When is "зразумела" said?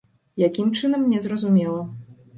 1.27-1.85